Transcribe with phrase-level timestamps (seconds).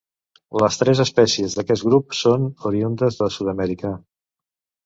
[0.61, 3.93] Les tres espècies d'aquest grup són oriündes de Sud-amèrica.